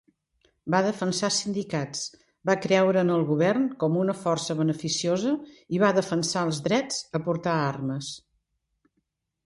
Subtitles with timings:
[0.75, 2.01] Va defensar sindicats,
[2.51, 5.37] va creure en el govern com una força beneficiosa
[5.79, 8.15] i va defensar els drets a portar armes.